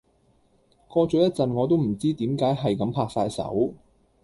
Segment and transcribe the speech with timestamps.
[0.87, 3.75] 過咗一陣我都唔知點解係咁拍曬手